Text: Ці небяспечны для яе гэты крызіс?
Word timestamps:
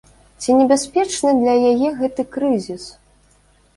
Ці 0.43 0.55
небяспечны 0.59 1.35
для 1.41 1.53
яе 1.73 1.89
гэты 1.99 2.21
крызіс? 2.33 2.83